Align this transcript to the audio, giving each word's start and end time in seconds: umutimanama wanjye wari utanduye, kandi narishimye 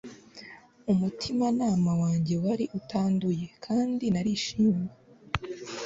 umutimanama 0.91 1.91
wanjye 2.01 2.33
wari 2.43 2.65
utanduye, 2.79 3.45
kandi 3.65 4.05
narishimye 4.13 4.89